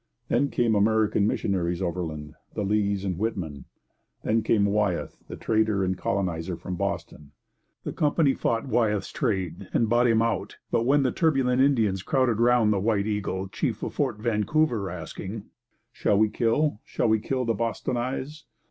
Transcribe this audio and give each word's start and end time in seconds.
Then 0.29 0.49
came 0.49 0.73
American 0.73 1.27
missionaries 1.27 1.79
overland 1.79 2.33
the 2.55 2.63
Lees 2.63 3.05
and 3.05 3.19
Whitman. 3.19 3.65
Then 4.23 4.41
came 4.41 4.65
Wyeth, 4.65 5.19
the 5.27 5.35
trader 5.35 5.83
and 5.83 5.95
colonizer 5.95 6.55
from 6.57 6.75
Boston. 6.75 7.33
The 7.83 7.93
company 7.93 8.33
fought 8.33 8.67
Wyeth's 8.67 9.11
trade 9.11 9.67
and 9.75 9.87
bought 9.87 10.07
him 10.07 10.23
out; 10.23 10.57
but 10.71 10.87
when 10.87 11.03
the 11.03 11.11
turbulent 11.11 11.61
Indians 11.61 12.01
crowded 12.01 12.39
round 12.39 12.73
the 12.73 12.79
'White 12.79 13.05
Eagle,' 13.05 13.47
chief 13.49 13.83
of 13.83 13.93
Fort 13.93 14.17
Vancouver, 14.17 14.89
asking, 14.89 15.43
'Shall 15.91 16.17
we 16.17 16.29
kill 16.29 16.79
shall 16.83 17.07
we 17.07 17.19
kill 17.19 17.45
the 17.45 17.53
"Bostonnais"?' 17.53 18.45